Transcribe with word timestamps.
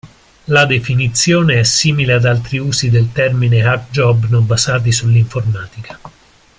La 0.47 0.65
definizione 0.65 1.59
è 1.59 1.63
simile 1.63 2.13
ad 2.13 2.25
altri 2.25 2.57
usi 2.57 2.89
del 2.89 3.11
termine 3.11 3.63
hack-job 3.63 4.29
non 4.29 4.47
basati 4.47 4.91
sull'informatica. 4.91 5.99